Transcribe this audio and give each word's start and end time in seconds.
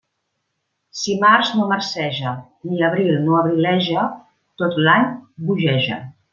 Si 1.01 1.17
març 1.23 1.51
no 1.57 1.67
marceja, 1.73 2.33
ni 2.71 2.81
abril 2.89 3.13
no 3.29 3.37
abrileja, 3.43 4.09
tot 4.63 4.83
l'any 4.89 5.09
bogeja. 5.53 6.05